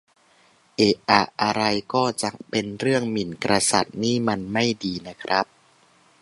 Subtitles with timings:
[0.77, 1.63] เอะอะอะไร
[1.93, 5.45] ก็จะให้เป็นเรื่องหมิ่นกษัตริย์นี่มันไม่ดีนะครับ